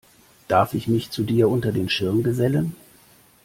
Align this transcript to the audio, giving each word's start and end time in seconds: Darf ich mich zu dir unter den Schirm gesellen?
Darf 0.47 0.73
ich 0.73 0.87
mich 0.87 1.11
zu 1.11 1.21
dir 1.23 1.47
unter 1.47 1.71
den 1.71 1.87
Schirm 1.87 2.23
gesellen? 2.23 2.75